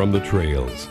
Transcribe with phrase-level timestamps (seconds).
[0.00, 0.88] From the trails,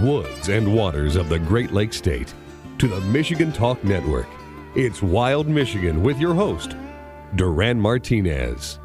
[0.00, 2.32] woods, and waters of the Great Lakes State
[2.78, 4.28] to the Michigan Talk Network,
[4.76, 6.76] it's Wild Michigan with your host,
[7.34, 8.78] Duran Martinez.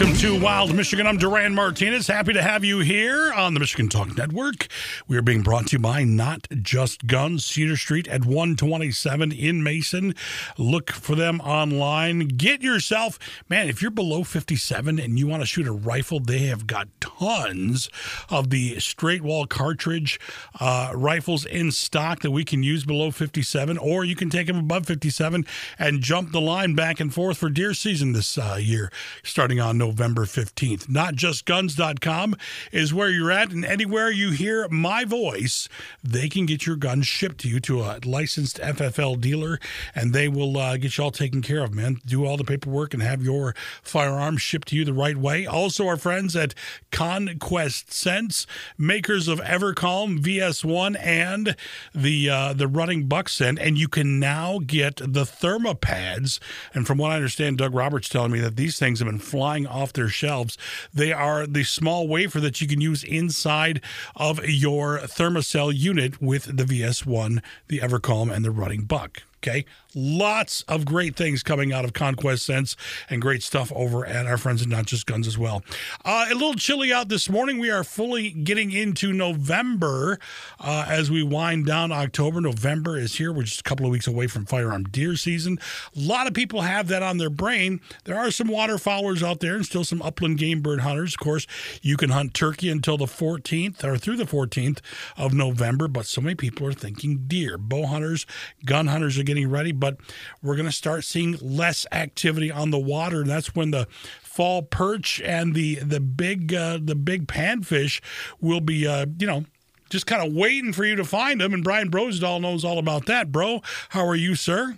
[0.00, 1.06] Welcome to Wild Michigan.
[1.06, 2.06] I'm Duran Martinez.
[2.06, 4.66] Happy to have you here on the Michigan Talk Network.
[5.06, 9.62] We are being brought to you by Not Just Guns, Cedar Street at 127 in
[9.62, 10.14] Mason.
[10.56, 12.28] Look for them online.
[12.28, 13.18] Get yourself,
[13.50, 16.88] man, if you're below 57 and you want to shoot a rifle, they have got
[17.02, 17.90] tons
[18.30, 20.18] of the straight wall cartridge
[20.60, 24.60] uh, rifles in stock that we can use below 57, or you can take them
[24.60, 25.44] above 57
[25.78, 28.90] and jump the line back and forth for deer season this uh, year,
[29.22, 30.86] starting on November 15th.
[30.86, 32.36] NotJustGuns.com
[32.72, 35.68] is where you're at, and anywhere you hear my voice,
[36.02, 39.58] they can get your guns shipped to you to a licensed FFL dealer,
[39.94, 42.00] and they will uh, get you all taken care of, man.
[42.04, 45.46] Do all the paperwork and have your firearms shipped to you the right way.
[45.46, 46.54] Also, our friends at
[46.90, 51.56] Conquest Scents, makers of Evercalm VS1 and
[51.94, 56.38] the uh, the rutting buck scent, and you can now get the ThermaPads.
[56.74, 59.66] And from what I understand, Doug Roberts telling me that these things have been flying
[59.66, 60.56] off their shelves.
[60.92, 63.80] They are the small wafer that you can use inside
[64.14, 69.22] of your Thermacell unit with the VS1, the Evercalm, and the Rutting Buck.
[69.42, 69.64] Okay.
[69.94, 72.76] Lots of great things coming out of Conquest Scents
[73.08, 75.62] and great stuff over at our friends at Not Just Guns as well.
[76.04, 77.58] Uh, a little chilly out this morning.
[77.58, 80.18] We are fully getting into November
[80.60, 82.40] uh, as we wind down October.
[82.40, 83.32] November is here.
[83.32, 85.58] We're just a couple of weeks away from firearm deer season.
[85.96, 87.80] A lot of people have that on their brain.
[88.04, 91.14] There are some waterfowlers out there and still some upland game bird hunters.
[91.14, 91.46] Of course,
[91.82, 94.78] you can hunt turkey until the 14th or through the 14th
[95.16, 97.58] of November, but so many people are thinking deer.
[97.58, 98.26] Bow hunters,
[98.64, 99.96] gun hunters are getting ready, but
[100.42, 103.22] we're going to start seeing less activity on the water.
[103.22, 103.86] And that's when the
[104.22, 108.00] fall perch and the the big uh, the big panfish
[108.40, 109.44] will be uh, you know
[109.90, 111.52] just kind of waiting for you to find them.
[111.52, 113.60] And Brian Brosdahl knows all about that, bro.
[113.90, 114.76] How are you, sir?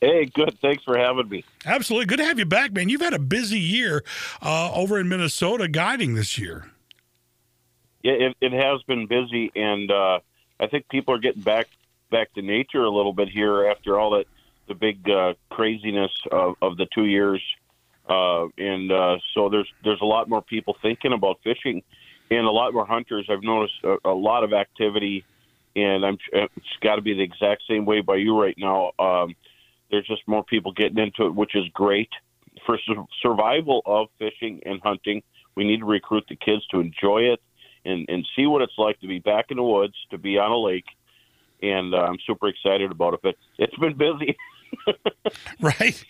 [0.00, 0.58] Hey, good.
[0.60, 1.44] Thanks for having me.
[1.64, 2.06] Absolutely.
[2.06, 2.88] Good to have you back, man.
[2.88, 4.04] You've had a busy year
[4.42, 6.70] uh, over in Minnesota guiding this year.
[8.02, 10.20] Yeah, it, it has been busy, and uh,
[10.60, 11.68] I think people are getting back
[12.14, 14.26] back to nature a little bit here after all that
[14.68, 17.42] the big uh, craziness of, of the two years,
[18.08, 21.82] uh, and uh, so there's there's a lot more people thinking about fishing,
[22.30, 23.26] and a lot more hunters.
[23.28, 25.24] I've noticed a, a lot of activity,
[25.74, 28.92] and I'm it's got to be the exact same way by you right now.
[29.00, 29.34] Um,
[29.90, 32.10] there's just more people getting into it, which is great
[32.64, 35.20] for su- survival of fishing and hunting.
[35.56, 37.40] We need to recruit the kids to enjoy it
[37.84, 40.52] and and see what it's like to be back in the woods, to be on
[40.52, 40.86] a lake
[41.70, 43.20] and uh, I'm super excited about it.
[43.22, 44.36] But it's been busy.
[45.60, 46.04] right.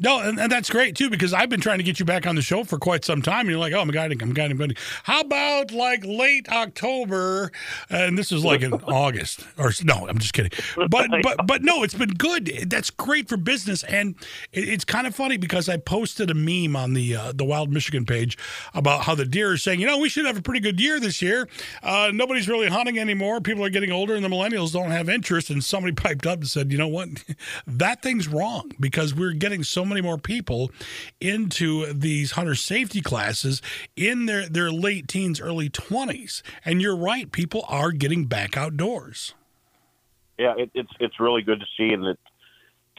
[0.00, 2.34] No, and, and, that's great too because I've been trying to get you back on
[2.34, 3.40] the show for quite some time.
[3.40, 4.74] And you're like, oh, I'm guiding, I'm guiding, I'm.
[5.04, 7.52] How about like late October?
[7.90, 10.52] And this is like in August, or no, I'm just kidding.
[10.88, 12.46] But but but no, it's been good.
[12.70, 14.14] That's great for business, and
[14.52, 17.70] it, it's kind of funny because I posted a meme on the uh, the Wild
[17.70, 18.38] Michigan page
[18.72, 20.98] about how the deer are saying, you know, we should have a pretty good year
[20.98, 21.46] this year.
[21.82, 23.40] Uh, nobody's really hunting anymore.
[23.40, 25.50] People are getting older, and the millennials don't have interest.
[25.50, 27.08] And somebody piped up and said, you know what,
[27.66, 30.70] that thing's wrong because we're getting so many more people
[31.20, 33.60] into these hunter safety classes
[33.96, 36.42] in their, their late teens, early 20s.
[36.64, 39.34] And you're right, people are getting back outdoors.
[40.38, 42.18] Yeah, it, it's it's really good to see, and it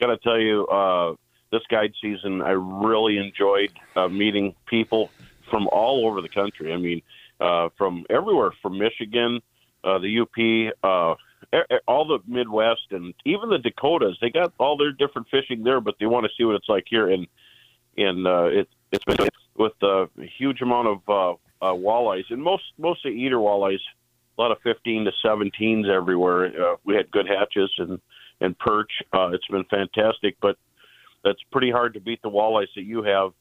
[0.00, 1.14] got to tell you, uh,
[1.50, 5.10] this guide season, I really enjoyed uh, meeting people
[5.50, 6.72] from all over the country.
[6.72, 7.02] I mean,
[7.40, 9.40] uh, from everywhere, from Michigan,
[9.84, 11.14] uh, the UP, uh,
[11.86, 14.16] all the Midwest and even the Dakotas.
[14.20, 16.84] They got all their different fishing there, but they want to see what it's like
[16.88, 17.08] here.
[17.10, 17.26] And
[17.96, 20.08] and uh, it, it's been with a
[20.38, 21.32] huge amount of uh,
[21.64, 23.80] uh, walleyes and most mostly eater walleyes.
[24.38, 26.46] A lot of 15 to 17s everywhere.
[26.46, 28.00] Uh, we had good hatches and
[28.40, 28.90] and perch.
[29.12, 30.56] Uh, it's been fantastic, but
[31.22, 33.32] that's pretty hard to beat the walleyes that you have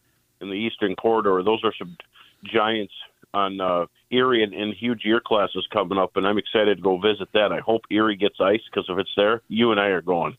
[0.42, 1.42] in the eastern corridor.
[1.44, 1.98] Those are some
[2.44, 2.94] giants
[3.34, 6.98] on uh, Erie and, and huge year classes coming up, and I'm excited to go
[6.98, 7.52] visit that.
[7.52, 10.38] I hope Erie gets ice because if it's there, you and I are going.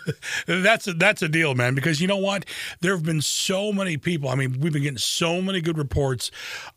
[0.46, 1.74] that's a, that's a deal, man.
[1.74, 2.44] Because you know what,
[2.80, 4.28] there have been so many people.
[4.28, 6.30] I mean, we've been getting so many good reports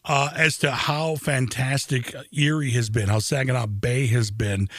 [0.06, 4.70] uh, as to how fantastic Erie has been, how Saginaw Bay has been.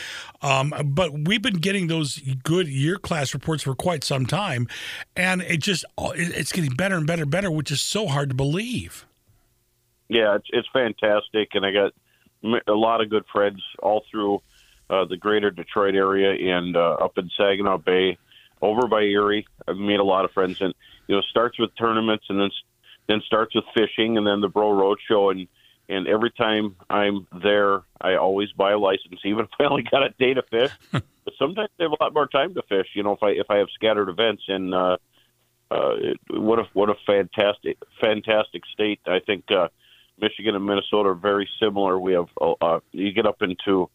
[0.41, 4.69] Um, but we've been getting those good year class reports for quite some time,
[5.17, 8.35] and it just it's getting better and better and better, which is so hard to
[8.35, 9.05] believe
[10.09, 11.93] yeah, it's it's fantastic, and I got
[12.67, 14.41] a lot of good friends all through
[14.91, 18.17] uh, the greater Detroit area and uh, up in Saginaw Bay,
[18.63, 19.47] over by Erie.
[19.67, 20.75] I've made a lot of friends, and
[21.07, 22.51] you know, it starts with tournaments, and then
[23.07, 25.47] then starts with fishing, and then the Bro Road Show, and
[25.89, 30.03] and every time I'm there, I always buy a license, even if I only got
[30.03, 30.73] a day to fish.
[30.93, 32.89] but sometimes I have a lot more time to fish.
[32.95, 34.97] You know, if I if I have scattered events, and uh,
[35.71, 39.01] uh, it, what a what a fantastic fantastic state.
[39.07, 39.69] I think uh,
[40.21, 41.99] Michigan and Minnesota are very similar.
[41.99, 43.91] We have uh, uh you get up into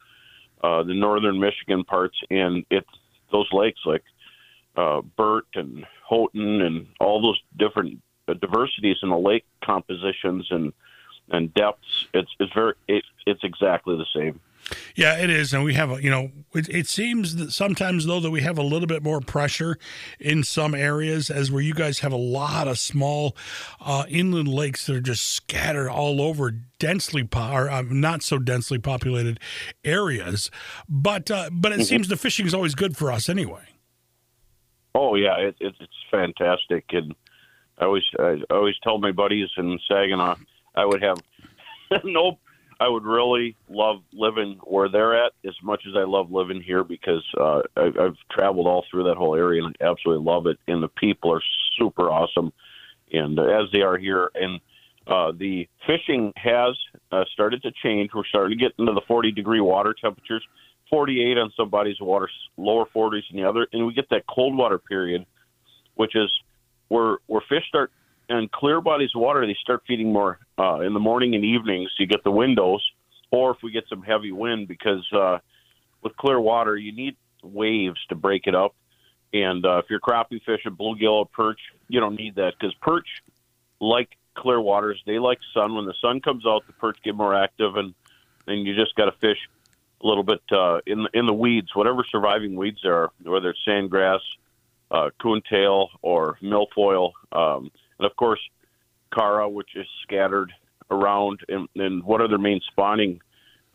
[0.64, 2.88] uh, the northern Michigan parts, and it's
[3.31, 4.04] those lakes like
[4.75, 10.74] uh, Burt and Houghton and all those different uh, diversities in the lake compositions and
[11.30, 12.08] and depths.
[12.14, 14.40] It's it's very it, it's exactly the same.
[14.95, 18.19] Yeah, it is, and we have a you know it, it, seems that sometimes though
[18.19, 19.77] that we have a little bit more pressure
[20.19, 23.36] in some areas, as where you guys have a lot of small
[23.81, 28.38] uh, inland lakes that are just scattered all over densely po- or uh, not so
[28.38, 29.39] densely populated
[29.83, 30.50] areas.
[30.88, 31.83] But uh, but it mm-hmm.
[31.83, 33.63] seems the fishing is always good for us anyway.
[34.95, 37.13] Oh yeah, it, it, it's fantastic, and
[37.80, 40.36] I always I always tell my buddies in Saginaw
[40.75, 41.18] I would have
[42.04, 42.39] no
[42.83, 46.83] I would really love living where they're at as much as I love living here
[46.83, 50.57] because uh, I, I've traveled all through that whole area and I absolutely love it.
[50.68, 51.41] And the people are
[51.80, 52.51] super awesome,
[53.13, 54.30] and uh, as they are here.
[54.35, 54.59] And
[55.07, 56.77] uh, the fishing has
[57.13, 58.12] uh, started to change.
[58.13, 60.45] We're starting to get into the 40 degree water temperatures,
[60.89, 64.25] 48 on some bodies of water, lower 40s in the other, and we get that
[64.27, 65.25] cold water period,
[65.95, 66.30] which is
[66.89, 67.94] where where fish start
[68.33, 71.91] and clear bodies of water, they start feeding more uh, in the morning and evenings.
[72.00, 72.83] You get the windows,
[73.31, 75.38] or if we get some heavy wind, because uh,
[76.01, 78.75] with clear water, you need waves to break it up.
[79.33, 83.07] And uh, if you're crappie fishing bluegill or perch, you don't need that because perch,
[83.80, 85.75] like clear waters, they like sun.
[85.75, 87.94] When the sun comes out, the perch get more active, and
[88.47, 89.38] and you just got to fish
[90.03, 93.51] a little bit uh, in the, in the weeds, whatever surviving weeds there are, whether
[93.51, 94.19] it's sandgrass,
[94.91, 97.12] uh, coontail, or milfoil.
[97.31, 97.71] Um,
[98.04, 98.40] and of course
[99.16, 100.52] Chara, which is scattered
[100.92, 103.22] around, and, and what are their main spawning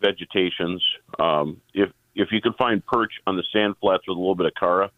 [0.00, 0.82] vegetations?
[1.18, 4.46] Um, if if you can find perch on the sand flats with a little bit
[4.46, 4.90] of Chara,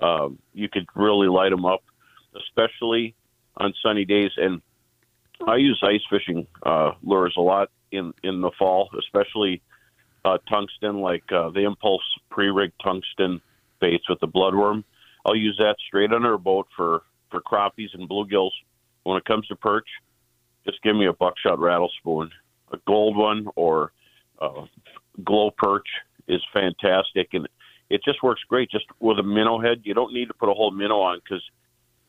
[0.00, 1.82] um, you could really light them up,
[2.36, 3.14] especially
[3.56, 4.30] on sunny days.
[4.36, 4.60] And
[5.46, 9.60] I use ice fishing uh, lures a lot in in the fall, especially
[10.24, 13.40] uh, tungsten, like uh, the Impulse pre-rig tungsten
[13.80, 14.84] baits with the bloodworm.
[15.24, 18.52] I'll use that straight under a boat for for crappies and bluegills.
[19.04, 19.88] When it comes to perch,
[20.66, 22.30] just give me a buckshot rattle spoon,
[22.72, 23.92] a gold one or
[24.40, 24.64] a
[25.24, 25.86] glow perch
[26.26, 27.48] is fantastic, and
[27.90, 28.70] it just works great.
[28.70, 31.42] Just with a minnow head, you don't need to put a whole minnow on because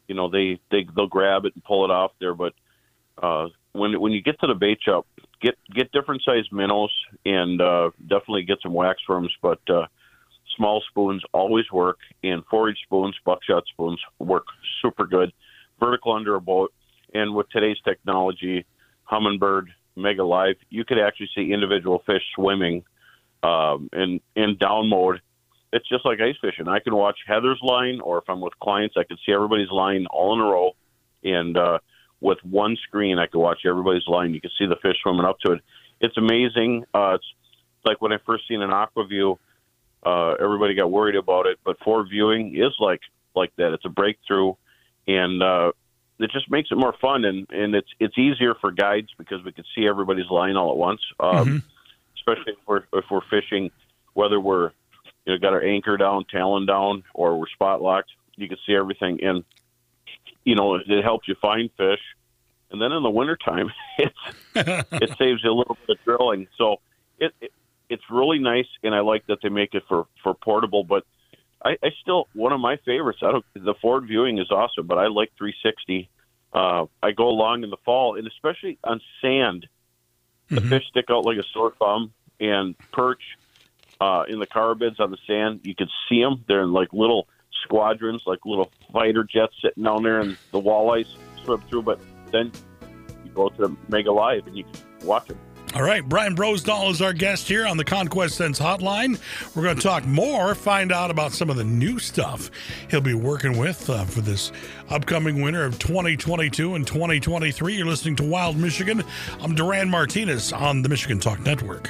[0.08, 2.36] you know they they they'll grab it and pull it off there.
[2.36, 2.54] But
[3.22, 5.08] uh, when when you get to the bait shop,
[5.42, 6.92] get get different sized minnows
[7.26, 9.86] and uh, definitely get some wax worms, but uh,
[10.60, 14.44] small spoons always work, and inch spoons, buckshot spoons work
[14.82, 15.32] super good.
[15.80, 16.74] Vertical under a boat,
[17.14, 18.66] and with today's technology,
[19.10, 22.84] Humminbird, Mega Live, you could actually see individual fish swimming
[23.42, 25.22] um, in in down mode.
[25.72, 26.68] It's just like ice fishing.
[26.68, 30.06] I can watch Heather's line, or if I'm with clients, I can see everybody's line
[30.08, 30.72] all in a row,
[31.24, 31.80] and uh,
[32.20, 34.34] with one screen, I can watch everybody's line.
[34.34, 35.62] You can see the fish swimming up to it.
[36.02, 36.84] It's amazing.
[36.94, 37.26] Uh, it's
[37.86, 39.40] like when I first seen an Aqua-Vu
[40.06, 43.02] uh, everybody got worried about it, but Forward Viewing is like
[43.36, 43.74] like that.
[43.74, 44.54] It's a breakthrough,
[45.08, 45.72] and uh,
[46.20, 49.52] it just makes it more fun and and it's it's easier for guides because we
[49.52, 51.02] can see everybody's line all at once.
[51.20, 51.58] Um, mm-hmm.
[52.16, 53.72] Especially if we're if we're fishing,
[54.14, 54.72] whether we're
[55.26, 58.76] you know got our anchor down, talon down, or we're spot locked, you can see
[58.76, 59.24] everything.
[59.24, 59.44] And
[60.44, 62.02] you know it helps you find fish.
[62.72, 64.18] And then in the wintertime, it's
[64.56, 66.48] it saves you a little bit of drilling.
[66.58, 66.82] So
[67.18, 67.52] it, it
[67.90, 70.84] it's really nice, and I like that they make it for for portable.
[70.84, 71.06] But
[71.64, 73.20] I, I still one of my favorites.
[73.22, 76.10] I don't the forward viewing is awesome, but I like 360.
[76.52, 79.68] Uh, I go along in the fall, and especially on sand,
[80.50, 80.70] the mm-hmm.
[80.70, 83.22] fish stick out like a sore thumb, and perch
[84.00, 85.62] uh, in the carbids on the sand.
[85.64, 86.44] You can see them.
[86.48, 87.28] They're in like little
[87.64, 91.08] squadrons, like little fighter jets sitting down there, and the walleyes
[91.44, 91.84] swim through.
[91.84, 92.00] But
[92.32, 92.52] then
[93.26, 95.38] you go to the Mega Live and you can watch them.
[95.76, 99.20] All right, Brian Brosdahl is our guest here on the Conquest Scents Hotline.
[99.56, 102.50] We're going to talk more, find out about some of the new stuff
[102.90, 104.52] he'll be working with uh, for this
[104.90, 107.76] upcoming winter of 2022 and 2023.
[107.76, 109.04] You're listening to Wild Michigan.
[109.42, 111.88] I'm Duran Martinez on the Michigan Talk Network.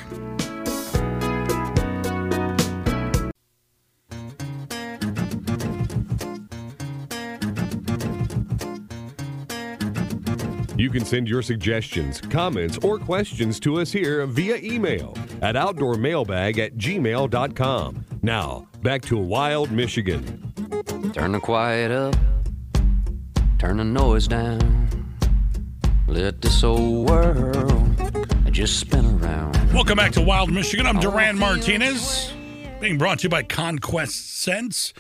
[10.80, 16.58] You can send your suggestions, comments, or questions to us here via email at outdoormailbag
[16.58, 18.06] at gmail.com.
[18.22, 20.54] Now, back to Wild Michigan.
[21.14, 22.16] Turn the quiet up,
[23.58, 24.88] turn the noise down.
[26.08, 29.74] Let this old world just spin around.
[29.74, 30.88] Welcome back to Wild Michigan.
[30.88, 32.32] I'm Duran Martinez,
[32.80, 34.94] being brought to you by Conquest Scents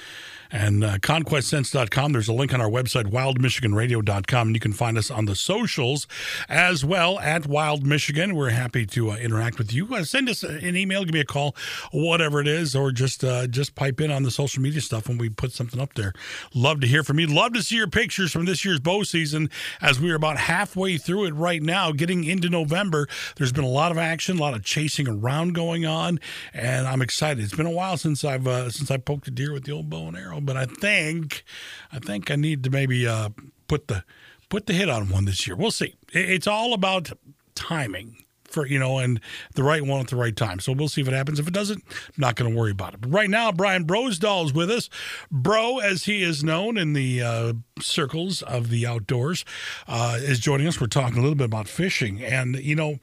[0.51, 2.11] and uh, conquestscents.com.
[2.13, 6.07] There's a link on our website, wildmichiganradio.com, and you can find us on the socials
[6.47, 8.35] as well at Wild Michigan.
[8.35, 9.93] We're happy to uh, interact with you.
[9.93, 11.55] Uh, send us an email, give me a call,
[11.91, 15.17] whatever it is, or just uh, just pipe in on the social media stuff when
[15.17, 16.13] we put something up there.
[16.53, 17.27] Love to hear from you.
[17.27, 19.49] Love to see your pictures from this year's bow season
[19.81, 23.07] as we are about halfway through it right now, getting into November.
[23.35, 26.19] There's been a lot of action, a lot of chasing around going on,
[26.53, 27.43] and I'm excited.
[27.43, 29.89] It's been a while since I've uh, since I poked a deer with the old
[29.89, 31.43] bow and arrow but I think
[31.91, 33.29] I think I need to maybe uh,
[33.67, 34.03] put the
[34.49, 35.55] put the hit on one this year.
[35.55, 35.95] We'll see.
[36.11, 37.11] It's all about
[37.55, 39.19] timing for you know and
[39.55, 40.59] the right one at the right time.
[40.59, 41.39] So we'll see if it happens.
[41.39, 43.01] If it doesn't, I'm not going to worry about it.
[43.01, 44.89] But right now, Brian Brosdahl is with us.
[45.31, 49.45] Bro, as he is known in the uh, circles of the outdoors,
[49.87, 50.81] uh, is joining us.
[50.81, 52.97] We're talking a little bit about fishing, and you know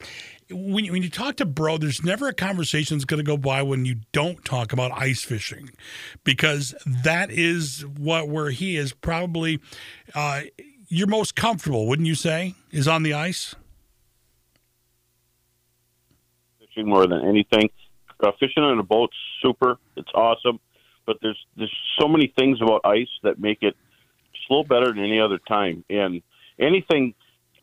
[0.49, 3.37] when you, when you talk to bro, there's never a conversation that's going to go
[3.37, 5.69] by when you don't talk about ice fishing,
[6.23, 9.59] because that is what where he is probably
[10.15, 10.41] uh,
[10.87, 12.55] you're most comfortable, wouldn't you say?
[12.71, 13.55] Is on the ice.
[16.59, 17.69] Fishing more than anything,
[18.21, 19.77] uh, fishing on a boat's super.
[19.95, 20.59] It's awesome,
[21.05, 23.75] but there's there's so many things about ice that make it
[24.33, 26.21] just a little better than any other time, and
[26.57, 27.13] anything.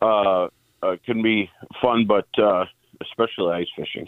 [0.03, 0.49] Uh,
[0.85, 1.51] uh, can be
[1.81, 2.65] fun, but uh,
[3.03, 4.07] especially ice fishing.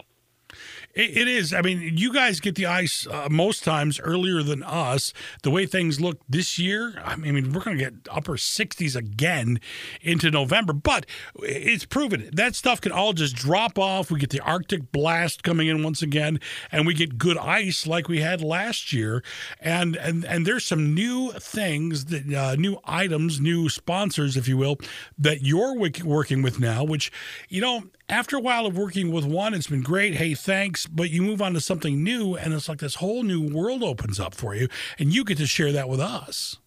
[0.93, 1.53] It is.
[1.53, 5.13] I mean, you guys get the ice uh, most times earlier than us.
[5.43, 9.59] The way things look this year, I mean, we're going to get upper 60s again
[10.01, 14.09] into November, but it's proven that stuff can all just drop off.
[14.09, 16.39] We get the Arctic blast coming in once again,
[16.71, 19.23] and we get good ice like we had last year.
[19.59, 24.57] And and and there's some new things that uh, new items, new sponsors, if you
[24.57, 24.77] will,
[25.17, 26.83] that you're working with now.
[26.83, 27.11] Which
[27.49, 30.15] you know, after a while of working with one, it's been great.
[30.15, 30.85] Hey, thanks.
[30.85, 34.19] But you move on to something new, and it's like this whole new world opens
[34.19, 36.57] up for you, and you get to share that with us.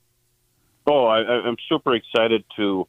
[0.86, 2.86] Oh, I, am super excited to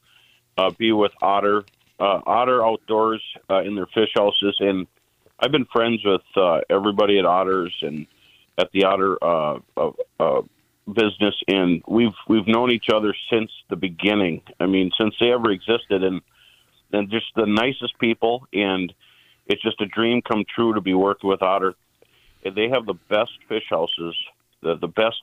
[0.58, 1.64] uh, be with Otter,
[2.00, 4.88] uh, Otter Outdoors uh, in their fish houses, and
[5.40, 8.06] I've been friends with uh, everybody at Otters and
[8.58, 9.60] at the Otter uh,
[10.20, 10.42] uh,
[10.88, 14.42] business, and we've we've known each other since the beginning.
[14.60, 16.22] I mean, since they ever existed, and
[16.94, 18.94] and just the nicest people, and
[19.48, 21.76] it's just a dream come true to be working with Otter.
[22.44, 24.16] They have the best fish houses,
[24.62, 25.22] the the best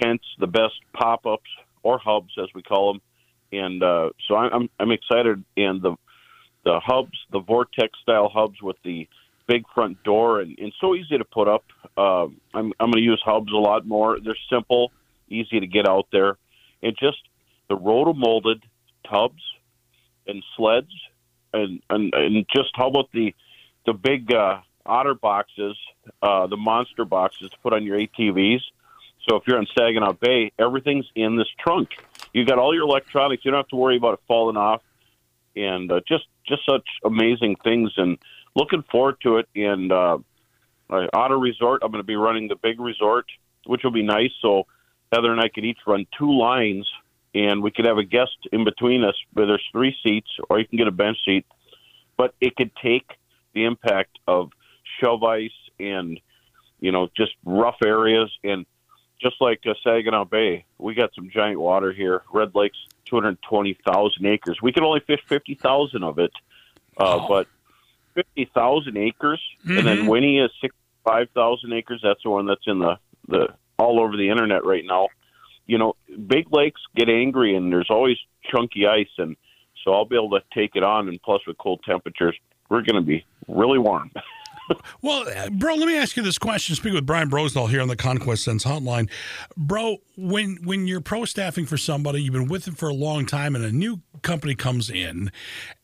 [0.00, 1.50] tents, the best pop ups
[1.82, 3.02] or hubs as we call them,
[3.52, 5.44] and uh, so I'm I'm excited.
[5.56, 5.96] And the
[6.64, 9.08] the hubs, the vortex style hubs with the
[9.46, 11.64] big front door and, and so easy to put up.
[11.96, 14.18] Uh, I'm I'm going to use hubs a lot more.
[14.20, 14.92] They're simple,
[15.28, 16.36] easy to get out there,
[16.82, 17.18] and just
[17.68, 18.62] the roto molded
[19.10, 19.42] tubs
[20.30, 20.92] and sleds,
[21.52, 23.34] and, and and just how about the
[23.86, 25.76] the big uh, otter boxes,
[26.22, 28.60] uh, the monster boxes to put on your ATVs.
[29.28, 31.90] So if you're in Saginaw Bay, everything's in this trunk.
[32.32, 33.44] You got all your electronics.
[33.44, 34.82] You don't have to worry about it falling off,
[35.56, 37.92] and uh, just just such amazing things.
[37.96, 38.18] And
[38.54, 39.48] looking forward to it.
[39.54, 40.18] And uh,
[40.90, 43.26] Otter Resort, I'm going to be running the big resort,
[43.66, 44.32] which will be nice.
[44.42, 44.66] So
[45.12, 46.88] Heather and I could each run two lines
[47.34, 50.66] and we could have a guest in between us where there's three seats, or you
[50.66, 51.46] can get a bench seat.
[52.16, 53.10] But it could take
[53.54, 54.50] the impact of
[55.00, 56.20] shove ice and
[56.80, 58.66] you know just rough areas and
[59.20, 62.22] just like uh, Saginaw Bay, we got some giant water here.
[62.32, 64.62] Red Lake's 220,000 acres.
[64.62, 66.32] We can only fish 50,000 of it,
[66.96, 67.28] uh, oh.
[67.28, 67.46] but
[68.14, 69.76] 50,000 acres, mm-hmm.
[69.76, 70.06] and then mm-hmm.
[70.06, 72.00] Winnie is 65,000 acres.
[72.02, 75.08] That's the one that's in the the all over the internet right now
[75.70, 75.94] you know,
[76.26, 78.16] big lakes get angry and there's always
[78.50, 79.36] chunky ice, and
[79.84, 81.08] so I'll be able to take it on.
[81.08, 82.36] And plus, with cold temperatures,
[82.68, 84.10] we're going to be really warm.
[85.02, 86.74] well, bro, let me ask you this question.
[86.74, 89.08] Speaking with Brian Brosdahl here on the Conquest Scents Hotline,
[89.56, 89.98] bro.
[90.16, 93.54] When when you're pro staffing for somebody, you've been with them for a long time,
[93.54, 95.30] and a new company comes in,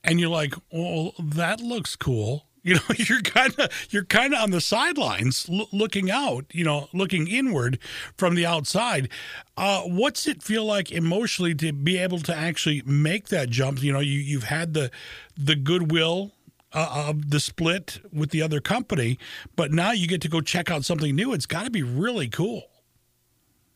[0.02, 4.42] and you're like, "Well, that looks cool." You know, you're kind of you're kind of
[4.42, 6.46] on the sidelines, l- looking out.
[6.52, 7.78] You know, looking inward
[8.16, 9.08] from the outside.
[9.56, 13.82] Uh, what's it feel like emotionally to be able to actually make that jump?
[13.84, 14.90] You know, you you've had the
[15.36, 16.32] the goodwill
[16.72, 19.16] uh, of the split with the other company,
[19.54, 21.32] but now you get to go check out something new.
[21.32, 22.64] It's got to be really cool.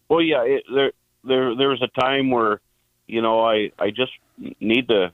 [0.08, 0.92] Well, yeah, it, there
[1.22, 2.60] there there was a time where
[3.06, 4.12] you know I I just
[4.58, 5.12] need to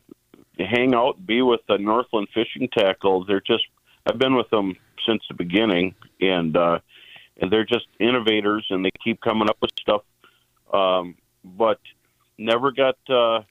[0.58, 3.24] hang out, be with the Northland Fishing Tackle.
[3.24, 3.64] They're just
[4.06, 6.78] I've been with them since the beginning, and uh,
[7.40, 10.02] and they're just innovators, and they keep coming up with stuff.
[10.72, 11.80] Um, but
[12.38, 13.42] never got uh,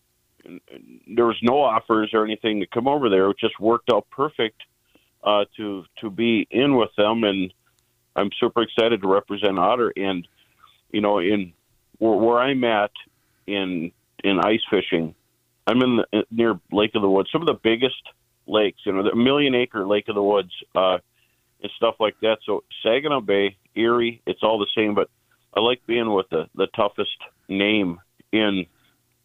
[1.07, 3.29] there was no offers or anything to come over there.
[3.29, 4.61] It just worked out perfect
[5.23, 7.53] uh, to to be in with them, and
[8.15, 9.93] I'm super excited to represent Otter.
[9.95, 10.27] And
[10.91, 11.53] you know, in
[11.97, 12.91] where, where I'm at
[13.47, 13.91] in
[14.23, 15.15] in ice fishing,
[15.67, 18.01] I'm in the, near Lake of the Woods, some of the biggest
[18.47, 20.97] lakes, you know, the million acre Lake of the Woods, uh,
[21.61, 22.37] and stuff like that.
[22.45, 25.09] So Saginaw Bay, Erie, it's all the same, but
[25.53, 27.17] I like being with the the toughest
[27.47, 27.99] name
[28.31, 28.65] in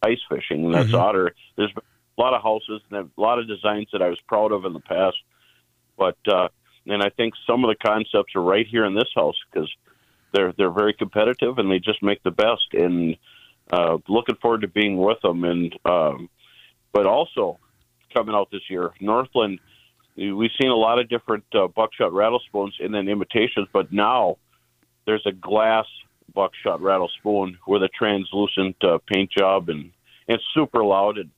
[0.01, 0.95] ice fishing, and that's mm-hmm.
[0.95, 1.35] Otter.
[1.57, 4.65] There's a lot of houses and a lot of designs that I was proud of
[4.65, 5.17] in the past,
[5.97, 6.47] but uh,
[6.87, 9.69] and I think some of the concepts are right here in this house because
[10.33, 12.73] they're they're very competitive and they just make the best.
[12.73, 13.17] And
[13.71, 15.43] uh, looking forward to being with them.
[15.43, 16.29] And um,
[16.91, 17.59] but also
[18.13, 19.59] coming out this year, Northland.
[20.17, 24.37] We've seen a lot of different uh, buckshot rattlespoons and then imitations, but now
[25.05, 25.85] there's a glass
[26.33, 29.91] buckshot rattle spoon with a translucent uh, paint job and, and
[30.27, 31.17] it's super loud.
[31.17, 31.29] And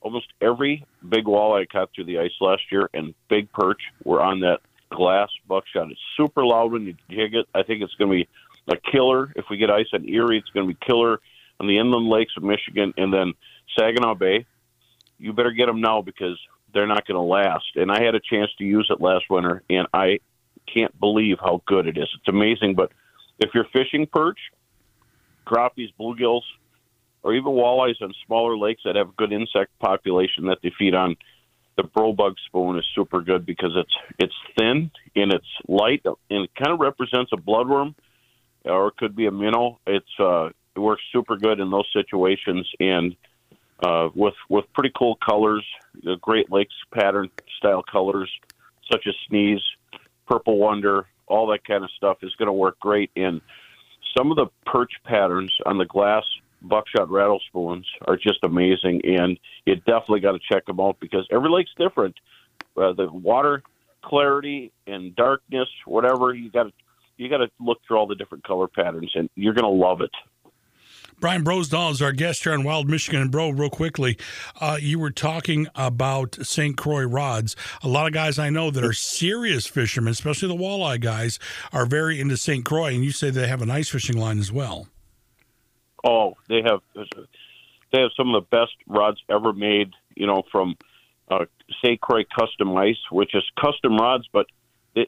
[0.00, 4.22] almost every big walleye I caught through the ice last year and big perch were
[4.22, 5.90] on that glass buckshot.
[5.90, 7.46] It's super loud when you jig it.
[7.54, 8.28] I think it's going to be
[8.68, 10.38] a killer if we get ice on Erie.
[10.38, 11.20] It's going to be killer
[11.60, 13.34] on the inland lakes of Michigan and then
[13.78, 14.46] Saginaw Bay.
[15.18, 16.38] You better get them now because
[16.72, 17.76] they're not going to last.
[17.76, 20.18] And I had a chance to use it last winter, and I
[20.72, 22.08] can't believe how good it is.
[22.18, 22.74] It's amazing.
[22.74, 22.92] But
[23.38, 24.38] if you're fishing perch,
[25.46, 26.42] crappies, bluegills,
[27.22, 30.94] or even walleyes on smaller lakes that have a good insect population that they feed
[30.94, 31.16] on,
[31.76, 36.44] the bro Bug spoon is super good because it's it's thin and it's light and
[36.44, 37.94] it kind of represents a bloodworm,
[38.64, 39.80] or it could be a minnow.
[39.86, 43.16] It's uh, it works super good in those situations and
[43.84, 45.64] uh, with with pretty cool colors,
[46.02, 48.30] the Great Lakes pattern style colors
[48.90, 49.62] such as sneeze,
[50.28, 53.40] purple wonder, all that kind of stuff is going to work great in
[54.16, 56.22] some of the perch patterns on the glass
[56.62, 61.26] buckshot rattle spoons are just amazing, and you definitely got to check them out because
[61.30, 62.14] every lake's different.
[62.76, 63.62] Uh, the water
[64.02, 66.66] clarity and darkness, whatever you got
[67.16, 70.00] you got to look through all the different color patterns, and you're going to love
[70.00, 70.10] it.
[71.20, 73.20] Brian Brosdahl is our guest here on Wild Michigan.
[73.22, 74.18] And, bro, real quickly,
[74.60, 76.76] uh, you were talking about St.
[76.76, 77.56] Croix rods.
[77.82, 81.38] A lot of guys I know that are serious fishermen, especially the walleye guys,
[81.72, 82.64] are very into St.
[82.64, 84.88] Croix, and you say they have an ice fishing line as well.
[86.04, 89.92] Oh, they have they have some of the best rods ever made.
[90.16, 90.76] You know, from
[91.28, 91.46] uh,
[91.82, 92.00] St.
[92.00, 94.46] Croix Custom Ice, which is custom rods, but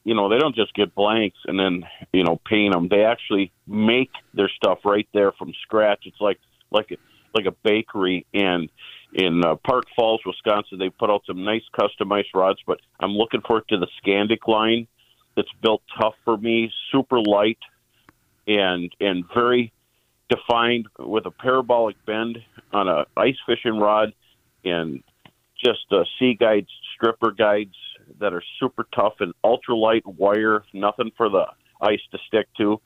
[0.05, 2.89] you know they don't just get blanks and then you know paint them.
[2.89, 6.05] They actually make their stuff right there from scratch.
[6.07, 6.39] It's like
[6.71, 6.97] like a,
[7.35, 8.27] like a bakery.
[8.35, 8.69] And
[9.13, 12.61] in uh, Park Falls, Wisconsin, they put out some nice customized rods.
[12.67, 14.89] But I'm looking forward to the Skandic line
[15.37, 17.59] that's built tough for me, super light,
[18.47, 19.73] and and very
[20.29, 22.39] defined with a parabolic bend
[22.73, 24.13] on a ice fishing rod
[24.65, 25.03] and
[25.65, 27.77] just uh, sea guides, stripper guides
[28.19, 31.47] that are super tough and ultralight wire, nothing for the
[31.81, 32.81] ice to stick to.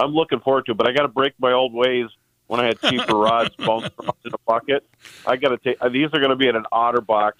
[0.00, 2.06] I'm looking forward to, it, but I got to break my old ways.
[2.46, 4.88] When I had cheaper rods bounced around in a bucket,
[5.26, 5.76] I got to take.
[5.82, 7.36] Uh, these are going to be in an otter box,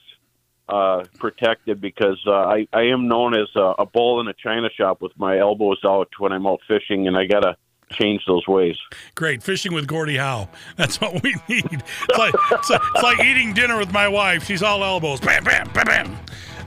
[0.68, 4.68] uh, protected because uh, I I am known as a, a bull in a china
[4.68, 7.56] shop with my elbows out when I'm out fishing, and I got to
[7.90, 8.76] change those ways.
[9.14, 9.42] Great.
[9.42, 10.48] Fishing with Gordie Howe.
[10.76, 11.82] That's what we need.
[12.08, 14.44] It's like, it's like, it's like eating dinner with my wife.
[14.44, 15.20] She's all elbows.
[15.20, 16.18] Bam, bam, bam, bam.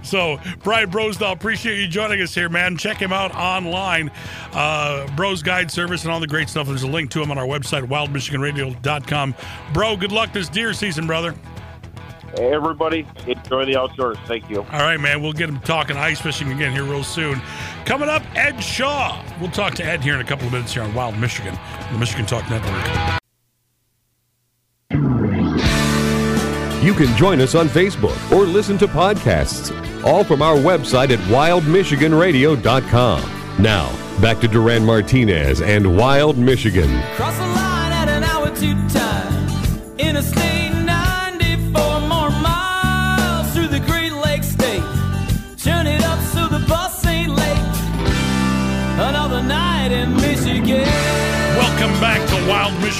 [0.03, 2.77] So, Brian Brosdahl, appreciate you joining us here, man.
[2.77, 4.11] Check him out online,
[4.53, 6.67] uh, Bros Guide Service, and all the great stuff.
[6.67, 9.35] There's a link to him on our website, wildmichiganradio.com.
[9.73, 11.35] Bro, good luck this deer season, brother.
[12.35, 14.17] Hey, everybody, enjoy the outdoors.
[14.25, 14.59] Thank you.
[14.59, 15.21] All right, man.
[15.21, 17.41] We'll get him talking ice fishing again here real soon.
[17.85, 19.21] Coming up, Ed Shaw.
[19.41, 21.57] We'll talk to Ed here in a couple of minutes here on Wild Michigan,
[21.91, 23.19] the Michigan Talk Network.
[26.81, 29.71] You can join us on Facebook or listen to podcasts,
[30.03, 33.23] all from our website at wildmichiganradio.com.
[33.59, 36.89] Now, back to Duran Martinez and Wild Michigan.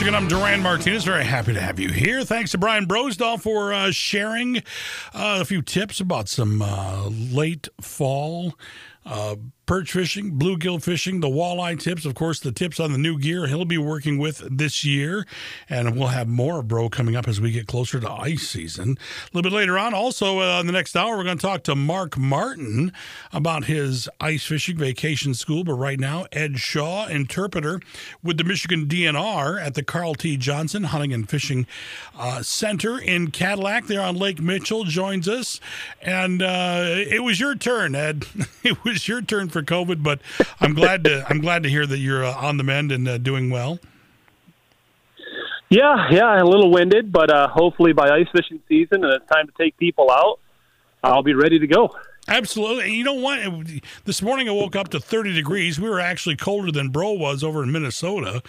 [0.01, 0.15] Michigan.
[0.15, 1.03] I'm Duran Martinez.
[1.03, 2.23] Very happy to have you here.
[2.23, 4.57] Thanks to Brian Brosdahl for uh, sharing
[5.13, 8.57] uh, a few tips about some uh, late fall
[9.05, 13.17] uh, perch fishing, bluegill fishing, the walleye tips, of course, the tips on the new
[13.17, 15.25] gear he'll be working with this year.
[15.69, 18.97] And we'll have more Bro coming up as we get closer to ice season.
[18.97, 21.63] A little bit later on, also uh, in the next hour, we're going to talk
[21.63, 22.91] to Mark Martin
[23.31, 25.63] about his ice fishing vacation school.
[25.63, 27.79] But right now, Ed Shaw, interpreter
[28.23, 30.37] with the Michigan DNR at the Carl T.
[30.37, 31.67] Johnson Hunting and Fishing
[32.17, 35.59] uh, Center in Cadillac there on Lake Mitchell, joins us.
[36.01, 38.25] And uh, it was your turn, Ed.
[38.63, 40.19] it was your turn for COVID, but
[40.59, 43.17] I'm glad to I'm glad to hear that you're uh, on the mend and uh,
[43.17, 43.79] doing well.
[45.69, 49.47] Yeah, yeah, a little winded, but uh, hopefully by ice fishing season and it's time
[49.47, 50.39] to take people out,
[51.01, 51.95] I'll be ready to go.
[52.27, 52.85] Absolutely.
[52.85, 53.39] And you know what?
[54.05, 55.79] This morning I woke up to 30 degrees.
[55.79, 58.43] We were actually colder than Bro was over in Minnesota,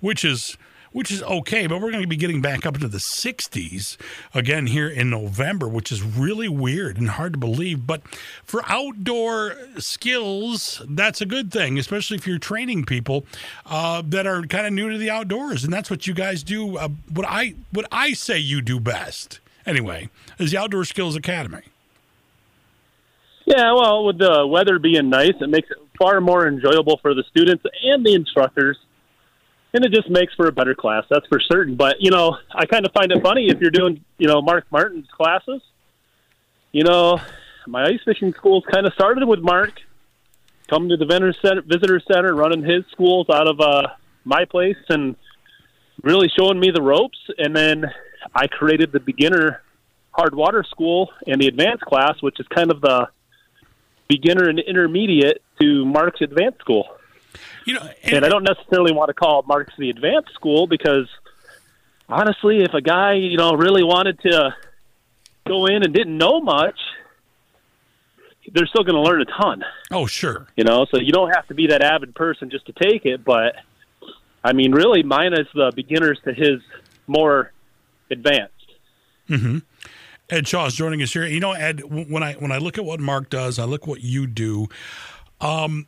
[0.00, 0.58] which is
[0.94, 3.96] which is okay, but we're going to be getting back up into the 60s
[4.32, 7.84] again here in November, which is really weird and hard to believe.
[7.84, 8.02] But
[8.44, 13.26] for outdoor skills, that's a good thing, especially if you're training people
[13.66, 16.78] uh, that are kind of new to the outdoors, and that's what you guys do.
[16.78, 21.62] Uh, what I what I say you do best, anyway, is the Outdoor Skills Academy.
[23.46, 27.24] Yeah, well, with the weather being nice, it makes it far more enjoyable for the
[27.24, 28.78] students and the instructors
[29.74, 31.04] and it just makes for a better class.
[31.10, 31.74] That's for certain.
[31.74, 34.64] But you know, I kind of find it funny if you're doing you know Mark
[34.70, 35.60] Martin's classes.
[36.72, 37.20] You know,
[37.66, 39.72] my ice fishing schools kind of started with Mark
[40.68, 43.88] coming to the visitor center, visitor center, running his schools out of uh,
[44.24, 45.16] my place, and
[46.02, 47.18] really showing me the ropes.
[47.36, 47.84] And then
[48.34, 49.60] I created the beginner
[50.12, 53.08] hard water school and the advanced class, which is kind of the
[54.08, 56.93] beginner and intermediate to Mark's advanced school.
[57.64, 61.08] You know, and, and I don't necessarily want to call Marks the advanced school because
[62.08, 64.54] honestly, if a guy you know really wanted to
[65.46, 66.78] go in and didn't know much,
[68.52, 69.64] they're still going to learn a ton.
[69.90, 70.46] Oh, sure.
[70.56, 73.24] You know, so you don't have to be that avid person just to take it.
[73.24, 73.56] But
[74.42, 76.60] I mean, really, mine is the beginners to his
[77.06, 77.52] more
[78.10, 78.52] advanced.
[79.28, 79.58] Mm-hmm.
[80.30, 81.26] Ed Shaw is joining us here.
[81.26, 84.02] You know, Ed, when I when I look at what Mark does, I look what
[84.02, 84.68] you do.
[85.40, 85.86] Um,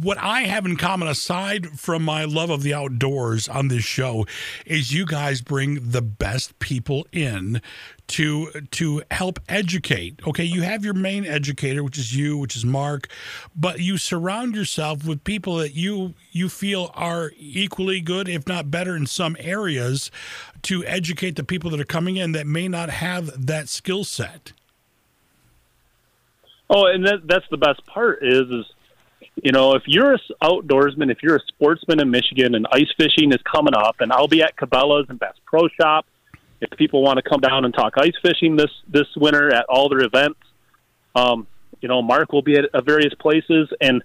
[0.00, 4.26] what I have in common, aside from my love of the outdoors on this show,
[4.66, 7.60] is you guys bring the best people in
[8.08, 10.20] to to help educate.
[10.26, 13.08] Okay, you have your main educator, which is you, which is Mark,
[13.54, 18.70] but you surround yourself with people that you you feel are equally good, if not
[18.70, 20.10] better, in some areas,
[20.62, 24.52] to educate the people that are coming in that may not have that skill set.
[26.68, 28.64] Oh, and that, that's the best part is is
[29.36, 33.32] you know, if you're an outdoorsman, if you're a sportsman in Michigan and ice fishing
[33.32, 36.06] is coming up, and I'll be at Cabela's and Bass Pro Shop.
[36.60, 39.88] If people want to come down and talk ice fishing this this winter at all
[39.88, 40.40] their events,
[41.14, 41.46] um,
[41.80, 44.02] you know, Mark will be at, at various places, and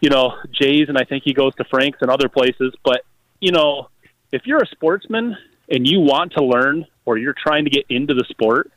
[0.00, 2.72] you know, Jay's, and I think he goes to Frank's and other places.
[2.84, 3.02] But
[3.40, 3.88] you know,
[4.30, 5.36] if you're a sportsman
[5.68, 8.70] and you want to learn or you're trying to get into the sport,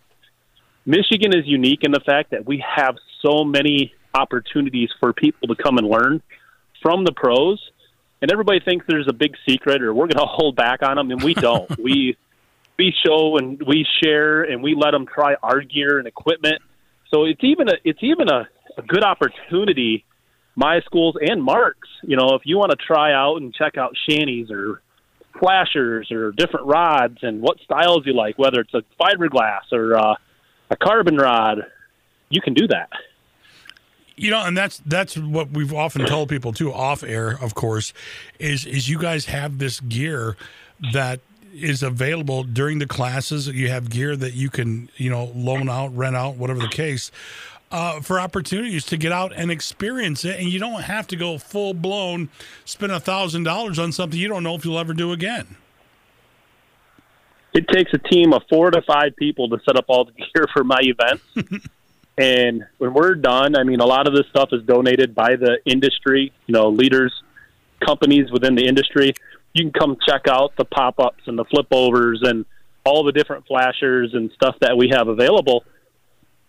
[0.86, 5.56] Michigan is unique in the fact that we have so many opportunities for people to
[5.56, 6.22] come and learn
[6.82, 7.60] from the pros.
[8.22, 11.12] And everybody thinks there's a big secret or we're going to hold back on them,
[11.12, 11.70] and we don't.
[11.84, 12.18] we
[12.78, 16.62] we show and we share and we let them try our gear and equipment.
[17.14, 18.48] So it's even a it's even a,
[18.78, 20.06] a good opportunity.
[20.56, 23.94] My schools and Marks, you know, if you want to try out and check out
[24.10, 24.82] shanties or
[25.40, 30.16] flashers or different rods and what styles you like, whether it's a fiberglass or uh,
[30.70, 31.60] a carbon rod,
[32.30, 32.90] you can do that.
[34.18, 37.94] You know, and that's that's what we've often told people too, off air, of course,
[38.40, 40.38] is is you guys have this gear
[40.94, 41.20] that
[41.54, 43.48] is available during the classes.
[43.48, 47.12] You have gear that you can, you know, loan out, rent out, whatever the case,
[47.72, 50.40] uh, for opportunities to get out and experience it.
[50.40, 52.30] And you don't have to go full blown,
[52.66, 55.58] spend a thousand dollars on something you don't know if you'll ever do again.
[57.54, 60.46] It takes a team of four to five people to set up all the gear
[60.54, 61.24] for my events.
[62.18, 65.60] And when we're done, I mean, a lot of this stuff is donated by the
[65.66, 67.14] industry, you know, leaders,
[67.86, 69.14] companies within the industry.
[69.54, 72.46] You can come check out the pop ups and the flip overs and
[72.86, 75.66] all the different flashers and stuff that we have available.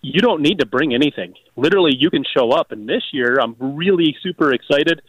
[0.02, 1.34] You don't need to bring anything.
[1.56, 2.70] Literally, you can show up.
[2.70, 5.02] And this year, I'm really super excited.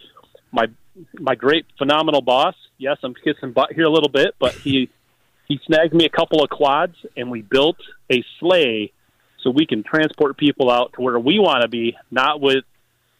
[0.52, 0.68] My
[1.20, 2.56] my great, phenomenal boss.
[2.80, 4.90] Yes, I'm kissing butt here a little bit, but he
[5.48, 7.78] he snagged me a couple of quads, and we built
[8.12, 8.92] a sleigh
[9.44, 12.64] so we can transport people out to where we want to be, not with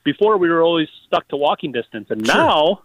[0.04, 2.08] before we were always stuck to walking distance.
[2.10, 2.36] And sure.
[2.36, 2.82] now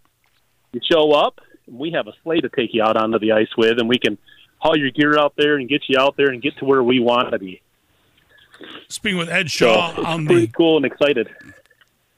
[0.72, 3.48] you show up and we have a sleigh to take you out onto the ice
[3.56, 4.18] with and we can
[4.58, 7.00] haul your gear out there and get you out there and get to where we
[7.00, 7.60] want to be.
[8.88, 11.28] Speaking with Ed Shaw so on pretty the cool and excited.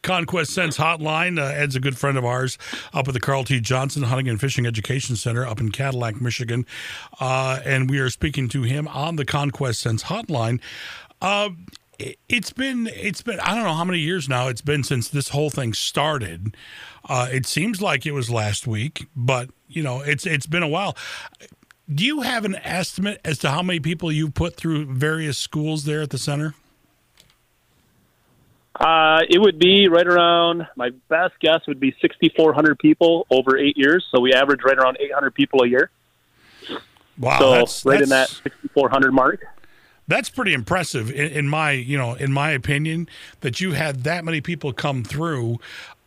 [0.04, 1.40] Conquest Scents Hotline.
[1.40, 2.58] Uh, Ed's a good friend of ours
[2.92, 3.58] up at the Carl T.
[3.58, 6.66] Johnson Hunting and Fishing Education Center up in Cadillac, Michigan.
[7.18, 10.60] Uh, and we are speaking to him on the Conquest Scents Hotline.
[11.24, 11.50] Uh,
[11.98, 15.08] it- it's been it's been I don't know how many years now it's been since
[15.08, 16.56] this whole thing started.
[17.08, 20.68] Uh, it seems like it was last week, but you know it's it's been a
[20.68, 20.96] while.
[21.92, 25.84] Do you have an estimate as to how many people you've put through various schools
[25.84, 26.54] there at the center?
[28.74, 30.66] Uh, it would be right around.
[30.76, 34.04] My best guess would be 6,400 people over eight years.
[34.10, 35.90] So we average right around 800 people a year.
[37.16, 39.44] Wow, so that's, right in that 6,400 mark.
[40.06, 43.08] That's pretty impressive in, in my, you know, in my opinion,
[43.40, 45.58] that you had that many people come through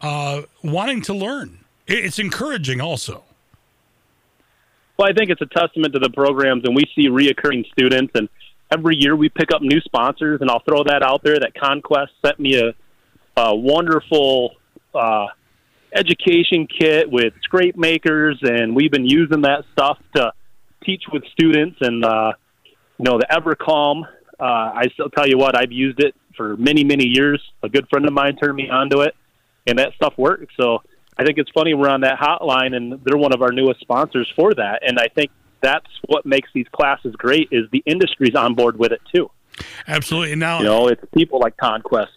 [0.01, 1.59] uh, wanting to learn.
[1.87, 3.23] It, it's encouraging, also.
[4.97, 8.13] Well, I think it's a testament to the programs, and we see reoccurring students.
[8.15, 8.29] And
[8.71, 11.39] every year we pick up new sponsors, and I'll throw that out there.
[11.39, 12.73] That Conquest sent me a,
[13.39, 14.55] a wonderful
[14.93, 15.27] uh,
[15.93, 20.33] education kit with scrape makers, and we've been using that stuff to
[20.83, 21.77] teach with students.
[21.81, 22.33] And uh,
[23.05, 24.03] know, the Evercalm.
[24.39, 27.41] Uh, I still tell you what, I've used it for many, many years.
[27.63, 29.15] A good friend of mine turned me onto it,
[29.65, 30.53] and that stuff works.
[30.59, 30.81] So
[31.17, 34.31] I think it's funny we're on that hotline, and they're one of our newest sponsors
[34.35, 34.81] for that.
[34.87, 35.31] And I think
[35.61, 39.29] that's what makes these classes great is the industry's on board with it too.
[39.87, 40.35] Absolutely.
[40.35, 42.11] Now, You know, it's people like Conquest.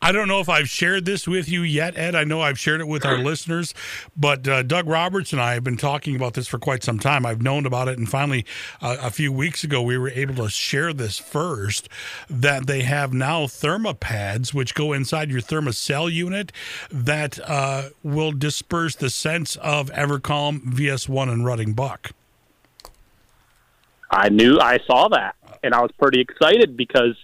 [0.00, 2.14] I don't know if I've shared this with you yet, Ed.
[2.14, 3.74] I know I've shared it with our listeners,
[4.16, 7.26] but uh, Doug Roberts and I have been talking about this for quite some time.
[7.26, 8.46] I've known about it, and finally,
[8.80, 11.88] uh, a few weeks ago, we were able to share this first
[12.30, 16.52] that they have now thermopads, which go inside your Thermacell unit
[16.90, 22.12] that uh, will disperse the scents of Evercalm, VS1, and Rutting Buck.
[24.10, 27.16] I knew I saw that, and I was pretty excited because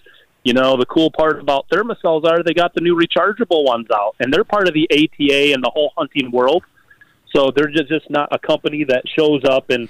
[0.45, 4.15] you know the cool part about Thermacells are they got the new rechargeable ones out,
[4.21, 6.63] and they're part of the ATA and the whole hunting world.
[7.35, 9.89] So they're just just not a company that shows up and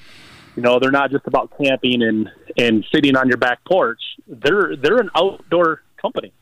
[0.56, 4.00] you know they're not just about camping and and sitting on your back porch.
[4.26, 6.32] They're they're an outdoor company.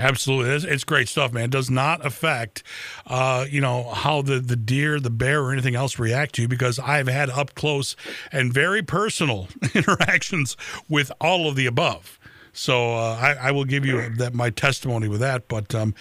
[0.00, 1.46] Absolutely, it's, it's great stuff, man.
[1.46, 2.62] It does not affect,
[3.04, 6.48] uh, you know, how the the deer, the bear, or anything else react to you
[6.48, 7.96] because I've had up close
[8.30, 10.56] and very personal interactions
[10.88, 12.20] with all of the above.
[12.58, 15.46] So uh, I, I will give you that my testimony with that.
[15.46, 15.94] But um,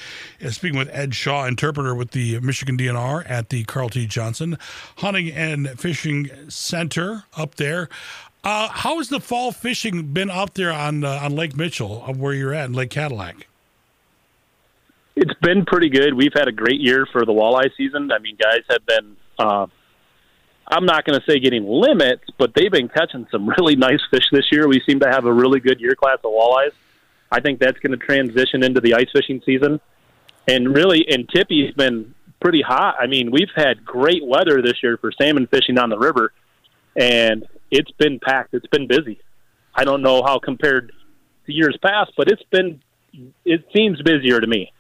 [0.49, 4.07] speaking with Ed Shaw, interpreter with the Michigan DNR at the Carl T.
[4.07, 4.57] Johnson
[4.97, 7.89] Hunting and Fishing Center up there.
[8.43, 12.13] Uh, how has the fall fishing been up there on uh, on Lake Mitchell, uh,
[12.13, 13.47] where you're at, in Lake Cadillac?
[15.15, 16.15] It's been pretty good.
[16.15, 18.11] We've had a great year for the walleye season.
[18.11, 19.15] I mean, guys have been.
[20.69, 24.25] I'm not going to say getting limits, but they've been catching some really nice fish
[24.32, 24.67] this year.
[24.67, 26.73] We seem to have a really good year class of walleyes.
[27.32, 29.80] I think that's going to transition into the ice fishing season.
[30.47, 32.95] And really, and Tippy's been pretty hot.
[32.99, 36.32] I mean, we've had great weather this year for salmon fishing on the river,
[36.95, 38.53] and it's been packed.
[38.53, 39.19] It's been busy.
[39.75, 40.91] I don't know how compared
[41.45, 42.82] to years past, but it's been.
[43.45, 44.71] It seems busier to me.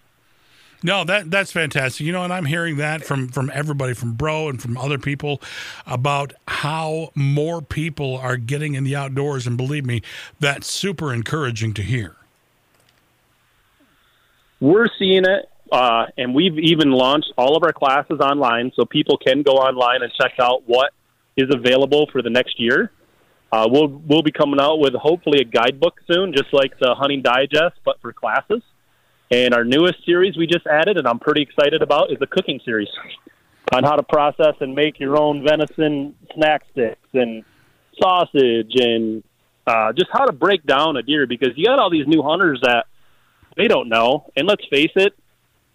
[0.83, 2.05] No, that that's fantastic.
[2.05, 5.41] You know, and I'm hearing that from from everybody, from Bro and from other people,
[5.85, 10.01] about how more people are getting in the outdoors, and believe me,
[10.39, 12.15] that's super encouraging to hear.
[14.59, 19.17] We're seeing it, uh, and we've even launched all of our classes online, so people
[19.17, 20.91] can go online and check out what
[21.35, 22.91] is available for the next year.
[23.51, 27.23] Uh, we'll we'll be coming out with hopefully a guidebook soon, just like the Hunting
[27.23, 28.61] Digest, but for classes.
[29.29, 32.61] And our newest series we just added, and I'm pretty excited about, is the cooking
[32.63, 32.87] series
[33.73, 37.43] on how to process and make your own venison snack sticks and
[38.01, 39.23] sausage and
[39.65, 42.61] uh, just how to break down a deer because you got all these new hunters
[42.63, 42.85] that
[43.57, 44.31] they don't know.
[44.37, 45.13] And let's face it,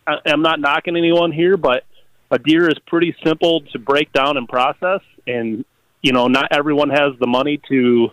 [0.07, 1.85] I, I'm not knocking anyone here, but
[2.31, 5.01] a deer is pretty simple to break down and process.
[5.27, 5.67] And,
[6.01, 8.09] you know, not everyone has the money to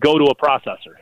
[0.00, 0.96] go to a processor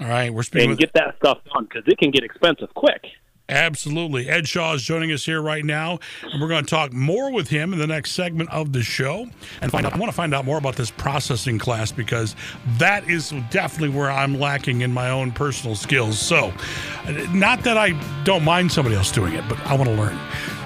[0.00, 2.72] All right, we're speaking and with get that stuff done because it can get expensive
[2.74, 3.04] quick.
[3.50, 7.30] absolutely Ed Shaw is joining us here right now, and we're going to talk more
[7.30, 9.28] with him in the next segment of the show
[9.60, 9.92] and find out.
[9.92, 12.34] I want to find out more about this processing class because
[12.78, 16.18] that is definitely where I'm lacking in my own personal skills.
[16.18, 16.50] So,
[17.32, 17.90] not that I
[18.24, 20.18] don't mind somebody else doing it, but I want to learn.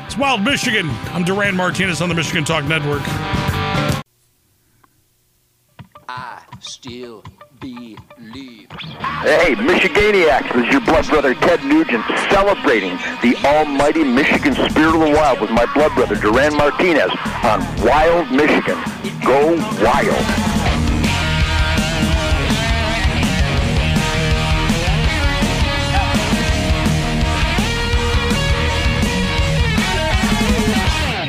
[0.06, 0.88] It's Wild Michigan.
[1.06, 3.02] I'm Duran Martinez on the Michigan Talk Network.
[6.08, 7.24] I still
[7.64, 7.98] believe.
[9.22, 15.00] Hey, Michiganiacs, this is your blood brother Ted Nugent celebrating the almighty Michigan spirit of
[15.00, 17.10] the wild with my blood brother Duran Martinez
[17.42, 18.78] on Wild Michigan.
[19.24, 20.54] Go wild.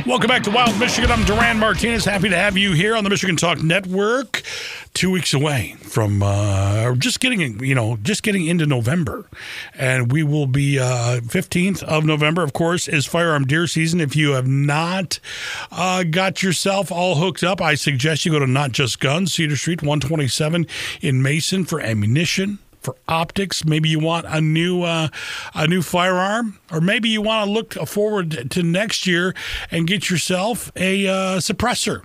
[0.06, 1.10] Welcome back to Wild Michigan.
[1.12, 2.06] I'm Duran Martinez.
[2.06, 4.44] Happy to have you here on the Michigan Talk Network.
[4.96, 9.26] Two weeks away from uh, just getting, you know, just getting into November,
[9.78, 12.44] and we will be uh, 15th of November.
[12.44, 14.00] Of course, is firearm deer season.
[14.00, 15.20] If you have not
[15.70, 19.58] uh, got yourself all hooked up, I suggest you go to Not Just Guns, Cedar
[19.58, 20.66] Street, 127
[21.02, 23.66] in Mason for ammunition for optics.
[23.66, 25.10] Maybe you want a new uh,
[25.54, 29.36] a new firearm, or maybe you want to look forward to next year
[29.72, 32.04] and get yourself a uh, suppressor.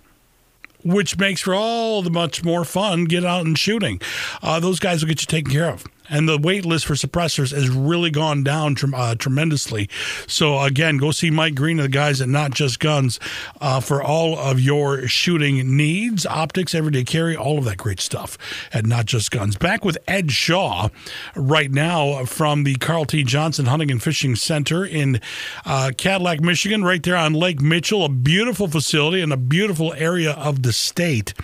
[0.84, 4.00] Which makes for all the much more fun get out and shooting.
[4.42, 7.54] Uh, those guys will get you taken care of and the wait list for suppressors
[7.54, 9.88] has really gone down uh, tremendously.
[10.26, 13.20] So again, go see Mike Green and the guys at Not Just Guns
[13.60, 18.36] uh, for all of your shooting needs, optics, everyday carry, all of that great stuff
[18.72, 19.56] at Not Just Guns.
[19.56, 20.88] Back with Ed Shaw
[21.36, 23.22] right now from the Carl T.
[23.22, 25.20] Johnson Hunting and Fishing Center in
[25.64, 30.32] uh, Cadillac, Michigan, right there on Lake Mitchell, a beautiful facility and a beautiful area
[30.32, 31.34] of the state.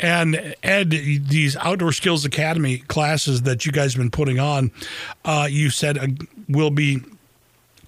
[0.00, 4.70] And Ed, these Outdoor Skills Academy classes that you guys been putting on,
[5.24, 6.06] uh, you said uh,
[6.48, 7.02] will be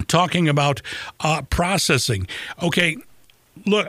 [0.08, 0.82] talking about
[1.20, 2.26] uh, processing.
[2.62, 2.96] Okay,
[3.66, 3.88] look.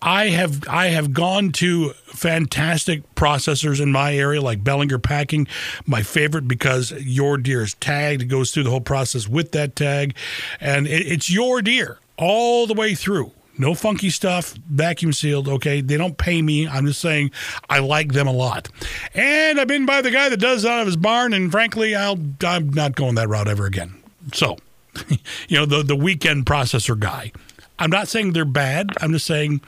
[0.00, 5.46] I have I have gone to fantastic processors in my area, like Bellinger Packing,
[5.84, 8.22] my favorite because your deer is tagged.
[8.22, 10.14] It goes through the whole process with that tag,
[10.58, 13.32] and it, it's your deer all the way through.
[13.56, 15.48] No funky stuff, vacuum sealed.
[15.48, 16.66] Okay, they don't pay me.
[16.66, 17.30] I'm just saying
[17.68, 18.68] I like them a lot.
[19.14, 22.18] And I've been by the guy that does out of his barn, and frankly, I'll
[22.44, 23.94] I'm not going that route ever again.
[24.32, 24.56] So,
[25.48, 27.32] you know, the the weekend processor guy.
[27.78, 28.90] I'm not saying they're bad.
[29.00, 29.60] I'm just saying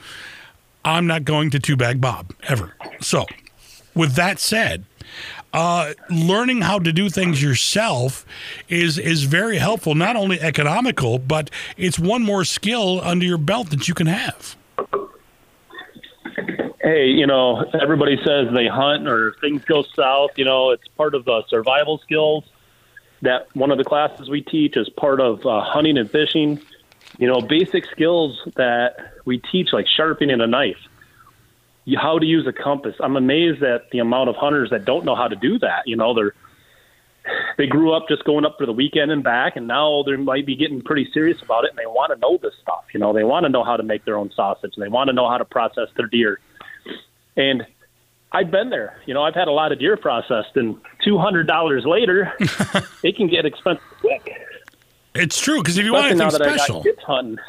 [0.85, 2.73] I'm not going to two bag Bob ever.
[3.01, 3.25] So,
[3.93, 4.85] with that said,
[5.53, 8.25] uh, learning how to do things yourself
[8.69, 9.95] is is very helpful.
[9.95, 14.55] Not only economical, but it's one more skill under your belt that you can have.
[16.81, 20.31] Hey, you know, everybody says they hunt or things go south.
[20.35, 22.43] You know, it's part of the survival skills
[23.21, 26.61] that one of the classes we teach is part of uh, hunting and fishing.
[27.17, 30.77] You know, basic skills that we teach, like sharpening a knife
[31.95, 32.95] how to use a compass.
[32.99, 35.83] I'm amazed at the amount of hunters that don't know how to do that.
[35.85, 36.33] You know, they're
[37.57, 40.45] they grew up just going up for the weekend and back, and now they might
[40.45, 42.85] be getting pretty serious about it, and they want to know this stuff.
[42.93, 45.09] You know, they want to know how to make their own sausage, and they want
[45.09, 46.39] to know how to process their deer.
[47.35, 47.65] And
[48.31, 48.99] I've been there.
[49.05, 52.33] You know, I've had a lot of deer processed, and two hundred dollars later,
[53.03, 54.31] it can get expensive quick.
[55.15, 57.39] It's true because if you Especially want anything special, hunting.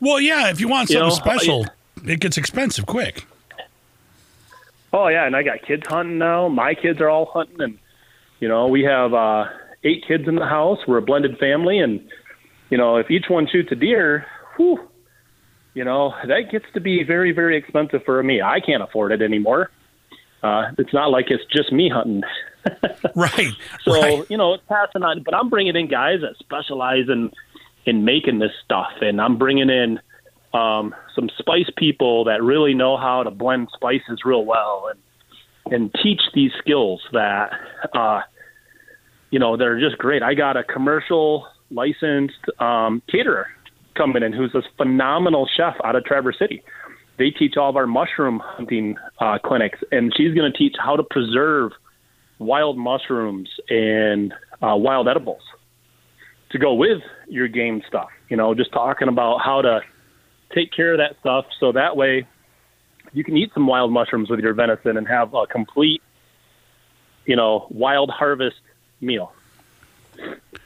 [0.00, 1.66] Well, yeah, if you want something you know, special,
[2.04, 3.24] it gets expensive quick.
[4.92, 6.48] Oh yeah, and I got kids hunting now.
[6.48, 7.78] My kids are all hunting, and
[8.40, 9.44] you know we have uh,
[9.84, 10.78] eight kids in the house.
[10.86, 12.00] We're a blended family, and
[12.70, 14.78] you know if each one shoots a deer, whew,
[15.74, 18.40] you know that gets to be very very expensive for me.
[18.40, 19.70] I can't afford it anymore.
[20.42, 22.22] Uh, it's not like it's just me hunting.
[23.14, 23.52] right.
[23.82, 24.30] So right.
[24.30, 27.30] you know it's passing on, but I'm bringing in guys that specialize in
[27.84, 30.00] in making this stuff, and I'm bringing in
[30.54, 35.00] um, some spice people that really know how to blend spices real well and
[35.70, 37.50] and teach these skills that
[37.94, 38.20] uh,
[39.30, 40.22] you know they're just great.
[40.22, 43.46] I got a commercial licensed um, caterer
[43.94, 46.62] coming in who's a phenomenal chef out of Traverse City.
[47.18, 50.96] They teach all of our mushroom hunting uh, clinics, and she's going to teach how
[50.96, 51.72] to preserve
[52.38, 54.32] wild mushrooms and
[54.62, 55.42] uh, wild edibles
[56.50, 58.08] to go with your game stuff.
[58.28, 59.80] You know, just talking about how to
[60.54, 62.26] take care of that stuff so that way
[63.12, 66.02] you can eat some wild mushrooms with your venison and have a complete,
[67.24, 68.60] you know, wild harvest
[69.00, 69.32] meal.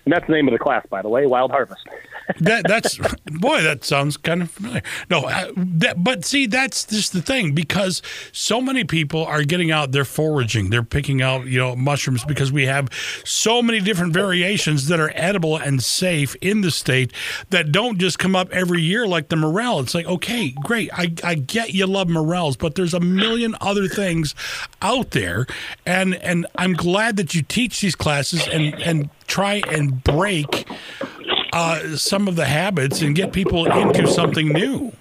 [0.04, 1.86] And that's the name of the class, by the way, Wild Harvest.
[2.40, 4.82] that, that's boy, that sounds kind of familiar.
[5.10, 9.70] No, uh, that, but see, that's just the thing because so many people are getting
[9.70, 12.88] out, they're foraging, they're picking out, you know, mushrooms because we have
[13.24, 17.12] so many different variations that are edible and safe in the state
[17.50, 19.80] that don't just come up every year like the morel.
[19.80, 23.88] It's like, okay, great, I, I get you love morels, but there's a million other
[23.88, 24.34] things
[24.80, 25.46] out there,
[25.86, 30.66] and and I'm glad that you teach these classes and and try and break
[31.52, 34.92] uh, some of the habits and get people into something new.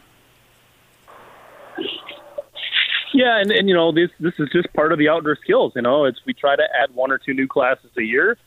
[3.13, 5.73] Yeah, and, and you know this this is just part of the outdoor skills.
[5.75, 8.37] You know, it's we try to add one or two new classes a year,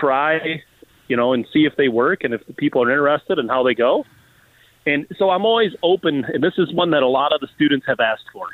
[0.00, 0.62] try,
[1.06, 3.62] you know, and see if they work and if the people are interested and how
[3.62, 4.04] they go.
[4.86, 7.86] And so I'm always open, and this is one that a lot of the students
[7.86, 8.46] have asked for.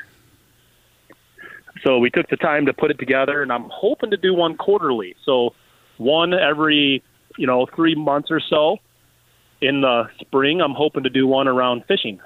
[1.83, 4.57] So we took the time to put it together, and I'm hoping to do one
[4.57, 5.15] quarterly.
[5.25, 5.53] So
[5.97, 7.03] one every
[7.37, 8.77] you know three months or so.
[9.61, 12.19] In the spring, I'm hoping to do one around fishing.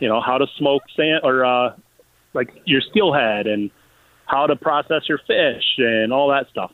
[0.00, 1.74] you know, how to smoke sand or uh,
[2.34, 3.70] like your steelhead and
[4.26, 6.70] how to process your fish and all that stuff.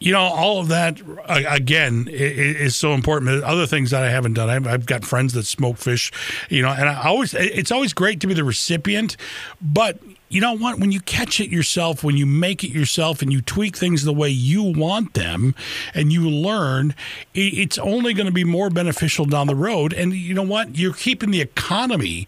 [0.00, 3.44] you know, all of that uh, again is so important.
[3.44, 6.10] Other things that I haven't done, I've got friends that smoke fish,
[6.48, 9.16] you know, and I always it's always great to be the recipient,
[9.60, 10.00] but
[10.32, 10.78] you know what?
[10.78, 14.14] When you catch it yourself, when you make it yourself, and you tweak things the
[14.14, 15.54] way you want them,
[15.94, 16.94] and you learn,
[17.34, 19.92] it's only going to be more beneficial down the road.
[19.92, 20.78] And you know what?
[20.78, 22.26] You're keeping the economy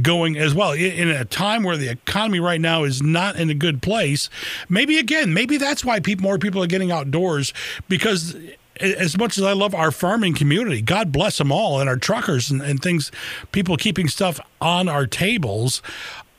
[0.00, 0.72] going as well.
[0.72, 4.30] In a time where the economy right now is not in a good place,
[4.70, 7.52] maybe again, maybe that's why people, more people are getting outdoors
[7.86, 8.34] because
[8.80, 12.50] as much as I love our farming community, God bless them all, and our truckers
[12.50, 13.12] and, and things,
[13.52, 15.82] people keeping stuff on our tables,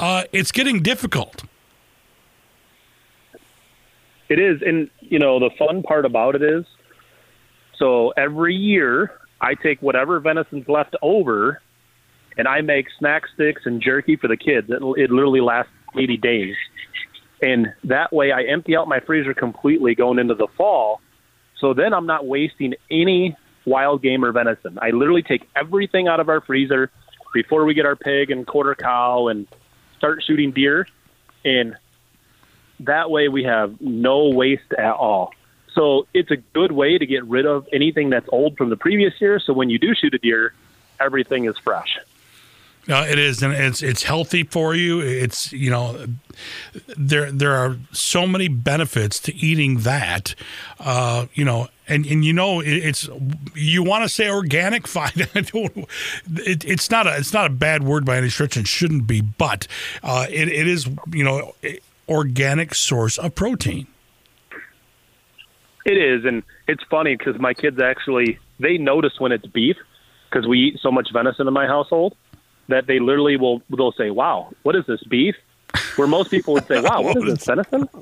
[0.04, 1.45] uh, it's getting difficult.
[4.28, 6.66] It is, and you know the fun part about it is,
[7.78, 11.62] so every year I take whatever venison's left over,
[12.38, 14.70] and I make snack sticks and jerky for the kids.
[14.70, 16.56] It, it literally lasts 80 days,
[17.41, 20.99] and that way I empty out my freezer completely going into the fall.
[21.62, 24.78] So then I'm not wasting any wild game or venison.
[24.82, 26.91] I literally take everything out of our freezer
[27.34, 29.47] before we get our pig and quarter cow and
[30.04, 30.86] start shooting deer,
[31.45, 31.78] and
[32.82, 35.32] that way we have no waste at all.
[35.76, 39.14] So it's a good way to get rid of anything that's old from the previous
[39.22, 39.39] year.
[39.39, 40.54] So when you do shoot a deer,
[40.99, 41.97] everything is fresh.
[42.89, 44.99] Uh, it is, and it's it's healthy for you.
[44.99, 46.05] It's you know,
[46.97, 50.36] there there are so many benefits to eating that.
[50.81, 53.09] Uh, you know, and and you know, it, it's
[53.55, 55.11] you want to say organic, fine.
[55.15, 59.21] It, it's not a it's not a bad word by any stretch, and shouldn't be,
[59.21, 59.65] but
[60.03, 61.55] uh, it it is you know,
[62.09, 63.88] organic source of protein.
[65.86, 69.77] It is, and it's funny because my kids actually they notice when it's beef
[70.29, 72.17] because we eat so much venison in my household
[72.68, 75.36] that they literally will they'll say, "Wow, what is this beef?"
[75.95, 77.89] Where most people would say, "Wow, what is this venison?"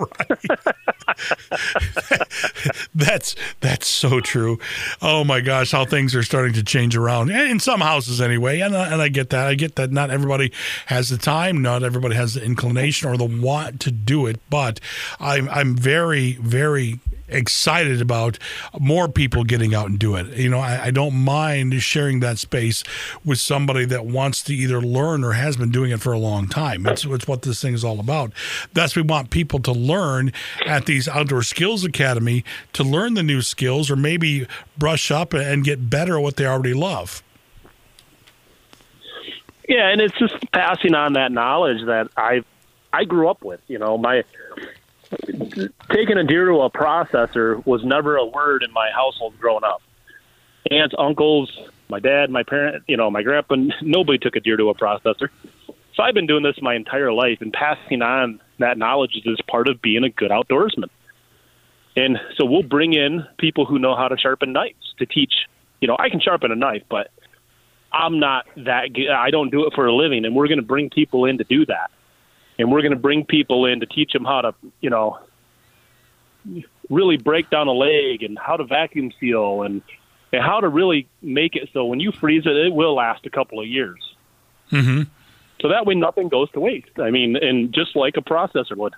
[2.96, 4.60] That's that's so true.
[5.02, 8.60] Oh my gosh, how things are starting to change around in some houses anyway.
[8.60, 9.48] And I, and I get that.
[9.48, 9.92] I get that.
[9.92, 10.52] Not everybody
[10.88, 11.62] has the time.
[11.62, 14.40] Not everybody has the inclination or the want to do it.
[14.50, 14.80] But
[15.20, 17.00] I'm I'm very very
[17.32, 18.38] excited about
[18.80, 20.28] more people getting out and do it.
[20.28, 22.84] You know, I, I don't mind sharing that space
[23.26, 26.48] with somebody that wants to either learn or has been doing it for a long
[26.48, 26.86] time.
[26.86, 28.32] It's, it's what this thing is all about.
[28.74, 30.32] That's we want people to learn
[30.66, 35.64] at these outdoor skills academy to learn the new skills or maybe brush up and
[35.64, 37.24] get better at what they already love.
[39.68, 42.44] Yeah, and it's just passing on that knowledge that I
[42.92, 43.62] I grew up with.
[43.68, 44.24] You know, my
[45.90, 49.82] taking a deer to a processor was never a word in my household growing up.
[50.70, 51.52] Aunts, uncles,
[51.90, 55.30] my dad, my parent, you know, my grandpa, nobody took a deer to a processor.
[55.96, 59.68] So I've been doing this my entire life, and passing on that knowledge is part
[59.68, 60.90] of being a good outdoorsman.
[61.96, 65.34] And so we'll bring in people who know how to sharpen knives to teach.
[65.82, 67.12] You know, I can sharpen a knife, but
[67.92, 68.86] I'm not that.
[69.14, 71.44] I don't do it for a living, and we're going to bring people in to
[71.44, 71.92] do that.
[72.60, 75.20] And we're going to bring people in to teach them how to, you know,
[76.90, 79.82] really break down a leg and how to vacuum seal and
[80.34, 83.30] and how to really make it so when you freeze it, it will last a
[83.30, 84.00] couple of years.
[84.72, 85.04] Mm-hmm.
[85.62, 86.98] So that way, nothing goes to waste.
[86.98, 88.94] I mean, and just like a processor would.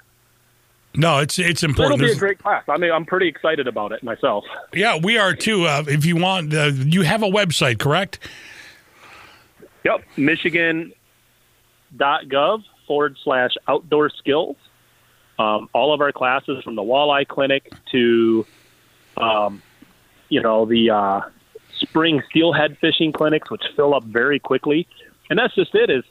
[0.96, 2.64] No, it's it's So it'll be a great class.
[2.70, 4.46] I mean, I'm pretty excited about it myself.
[4.74, 5.66] yeah, we are too.
[5.66, 8.20] Uh, if you want, uh, you have a website, correct?
[9.84, 10.94] Yep, Michigan.gov
[12.88, 14.56] forward slash outdoor skills.
[15.40, 18.46] Um, all of our classes from the walleye clinic to,
[19.18, 19.62] um,
[20.30, 21.22] you know, the uh,
[21.74, 24.88] spring steelhead fishing clinics, which fill up very quickly.
[25.30, 26.04] And that's just it is,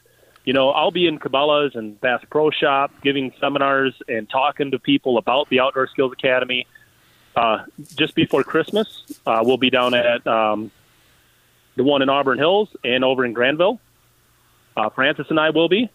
[0.44, 4.78] you know, I'll be in Cabela's and Bass Pro Shop giving seminars and talking to
[4.78, 6.66] people about the Outdoor Skills Academy.
[7.36, 7.64] Uh,
[7.94, 10.70] just before Christmas, uh, we'll be down at um,
[11.76, 13.80] the one in Auburn Hills and over in Grandville.
[14.76, 15.88] Uh, Francis and I will be.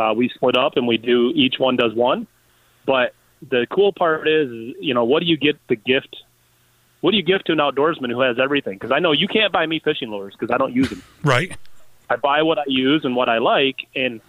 [0.00, 2.26] Uh, we split up and we do each one does one.
[2.86, 3.12] But
[3.46, 4.48] the cool part is,
[4.80, 6.16] you know, what do you get the gift?
[7.02, 8.74] What do you give to an outdoorsman who has everything?
[8.74, 11.02] Because I know you can't buy me fishing lures because I don't use them.
[11.22, 11.54] Right.
[12.08, 14.20] I buy what I use and what I like, and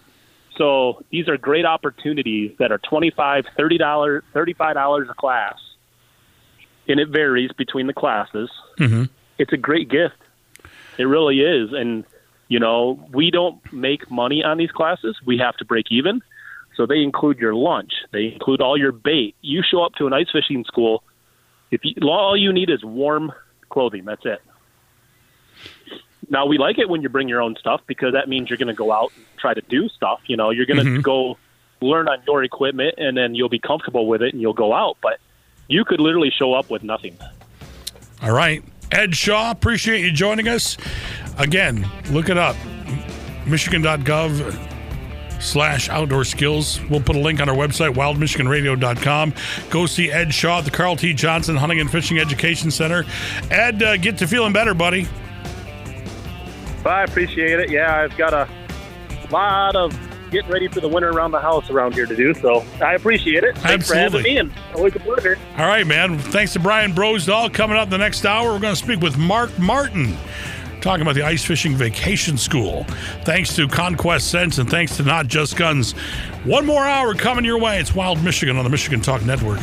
[0.56, 5.14] so these are great opportunities that are twenty five, thirty dollars, thirty five dollars a
[5.14, 5.58] class,
[6.86, 8.50] and it varies between the classes.
[8.78, 9.04] Mm-hmm.
[9.38, 10.14] It's a great gift.
[10.96, 12.04] It really is, and
[12.52, 15.16] you know we don't make money on these classes.
[15.24, 16.20] We have to break even,
[16.76, 17.92] so they include your lunch.
[18.12, 19.34] They include all your bait.
[19.40, 21.02] You show up to an ice fishing school.
[21.70, 23.32] If you, all you need is warm
[23.70, 24.42] clothing, that's it
[26.28, 28.68] Now we like it when you bring your own stuff because that means you're going
[28.68, 30.20] to go out and try to do stuff.
[30.26, 31.00] You know, you're going to mm-hmm.
[31.00, 31.38] go
[31.80, 34.98] learn on your equipment, and then you'll be comfortable with it, and you'll go out.
[35.00, 35.20] But
[35.68, 37.16] you could literally show up with nothing.
[38.22, 38.62] All right.
[38.92, 40.76] Ed Shaw, appreciate you joining us.
[41.38, 42.56] Again, look it up.
[43.46, 44.68] Michigan.gov
[45.40, 46.80] slash outdoor skills.
[46.88, 49.34] We'll put a link on our website, wildmichiganradio.com.
[49.70, 51.14] Go see Ed Shaw at the Carl T.
[51.14, 53.04] Johnson Hunting and Fishing Education Center.
[53.50, 55.08] Ed, uh, get to feeling better, buddy.
[56.84, 57.70] I appreciate it.
[57.70, 58.48] Yeah, I've got a
[59.30, 59.92] lot of
[60.32, 63.44] getting ready for the winter around the house around here to do, so I appreciate
[63.44, 63.56] it.
[63.58, 64.08] Thanks Absolutely.
[64.08, 65.38] for having me, and always a pleasure.
[65.58, 66.18] All right, man.
[66.18, 67.52] Thanks to Brian Brosdahl.
[67.52, 70.16] Coming up in the next hour, we're going to speak with Mark Martin,
[70.80, 72.84] talking about the ice fishing vacation school.
[73.24, 75.92] Thanks to Conquest Scents and thanks to Not Just Guns.
[76.44, 77.78] One more hour coming your way.
[77.78, 79.60] It's Wild Michigan on the Michigan Talk Network.